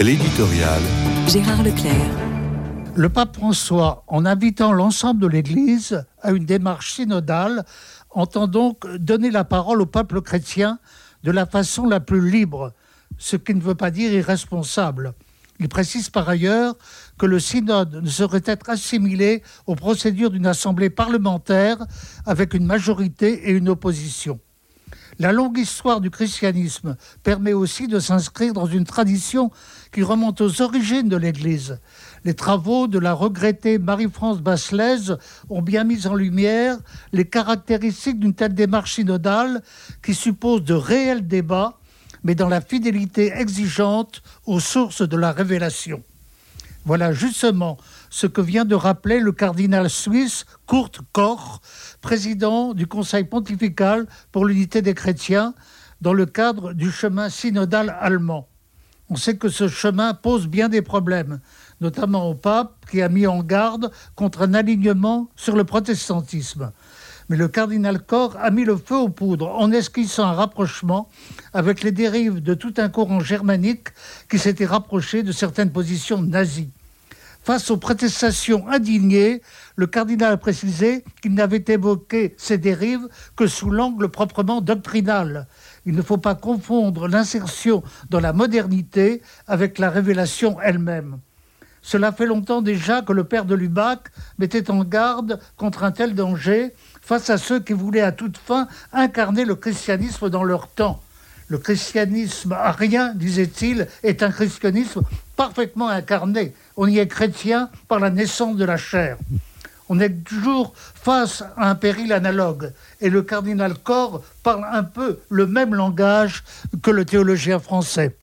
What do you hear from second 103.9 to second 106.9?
est un christianisme parfaitement incarné. On